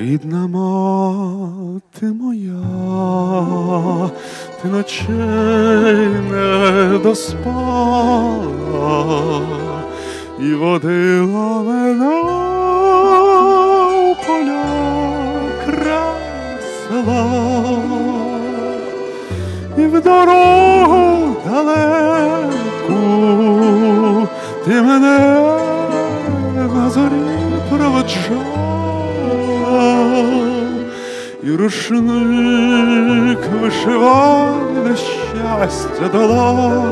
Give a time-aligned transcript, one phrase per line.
[0.00, 2.62] Рідна мати моя,
[4.62, 8.40] ти ночей не доспала
[10.38, 12.20] і водила мене
[14.00, 14.64] у поля
[15.64, 17.24] красила.
[19.78, 23.00] І в дорогу далеку
[24.64, 25.18] ти мене
[26.74, 27.20] на зорі
[27.70, 28.69] проводжала,
[31.42, 36.84] і рушник вишиваний на щастя дала,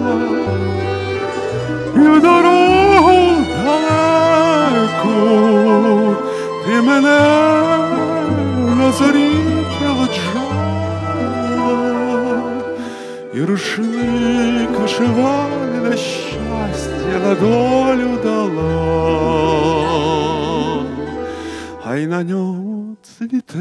[1.96, 5.16] і в дорогу далеку
[6.66, 7.20] ти мене
[8.76, 9.30] на зорі
[9.78, 11.22] проводжала,
[13.34, 18.88] і рушник вишиваний на щастя на долю дала,
[21.84, 22.57] а й на ньому
[23.18, 23.58] цвіте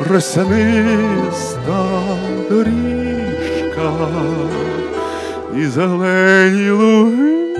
[0.00, 1.84] росяниста
[2.50, 3.92] доріжка
[5.56, 7.56] і зелені луги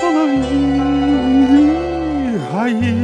[0.00, 1.72] солов'їні
[2.52, 2.94] гаї,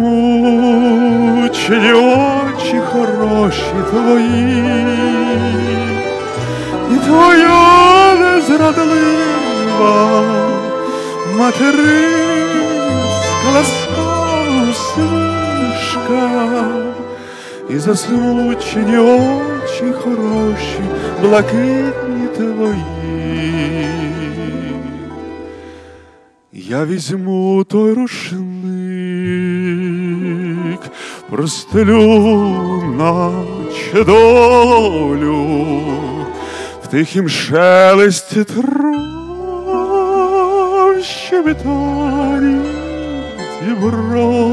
[1.94, 4.64] очі хороші твої,
[6.92, 10.24] і твоя незрадлива
[11.38, 16.30] материнська ласкава усмішка,
[17.70, 20.82] і засмучені очі хороші,
[21.22, 22.84] блакитні твої.
[26.54, 29.01] Я візьму той рушник,
[31.32, 35.48] простелю наче долю
[36.84, 38.92] в тихім шелесті трав
[41.04, 42.62] щебетані
[43.62, 44.46] дібро,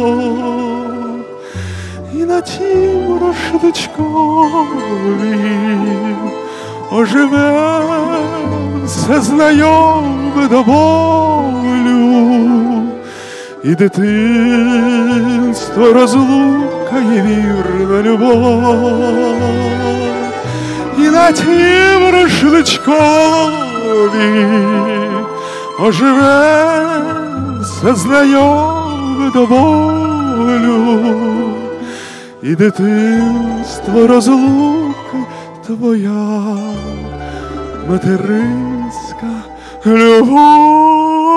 [2.14, 3.98] і на тім рушничкові
[6.92, 7.80] оживе
[8.84, 11.57] все знайоме до болю,
[13.64, 15.12] і дитинство
[15.92, 19.42] розлука і вірна любов,
[20.98, 22.94] і на тім рушничкові
[25.80, 26.68] оживе
[27.62, 31.00] все знайоме до болю,
[32.42, 35.18] і дитинство розлука
[35.66, 36.56] твоя
[37.88, 39.26] материнська
[39.86, 41.27] любов.